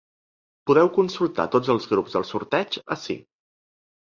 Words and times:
Podeu 0.69 0.89
consultar 0.95 1.45
tots 1.57 1.71
els 1.75 1.85
grups 1.91 2.17
del 2.17 2.27
sorteig 2.31 2.81
ací. 2.97 3.21